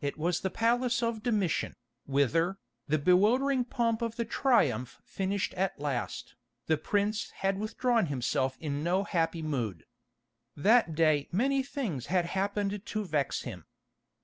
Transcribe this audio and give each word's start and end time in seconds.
It 0.00 0.18
was 0.18 0.40
the 0.40 0.50
palace 0.50 1.00
of 1.00 1.22
Domitian, 1.22 1.76
whither, 2.04 2.58
the 2.88 2.98
bewildering 2.98 3.64
pomp 3.64 4.02
of 4.02 4.16
the 4.16 4.24
Triumph 4.24 4.98
finished 5.04 5.54
at 5.54 5.78
last, 5.78 6.34
the 6.66 6.76
prince 6.76 7.30
had 7.36 7.56
withdrawn 7.56 8.06
himself 8.06 8.56
in 8.58 8.82
no 8.82 9.04
happy 9.04 9.42
mood. 9.42 9.84
That 10.56 10.96
day 10.96 11.28
many 11.30 11.62
things 11.62 12.06
had 12.06 12.26
happened 12.34 12.84
to 12.84 13.04
vex 13.04 13.42
him. 13.42 13.64